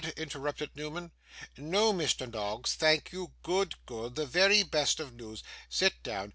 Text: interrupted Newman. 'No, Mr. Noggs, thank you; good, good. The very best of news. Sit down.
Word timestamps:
interrupted 0.17 0.75
Newman. 0.75 1.11
'No, 1.57 1.93
Mr. 1.93 2.27
Noggs, 2.27 2.73
thank 2.73 3.11
you; 3.11 3.33
good, 3.43 3.75
good. 3.85 4.15
The 4.15 4.25
very 4.25 4.63
best 4.63 4.99
of 4.99 5.13
news. 5.13 5.43
Sit 5.69 6.01
down. 6.01 6.29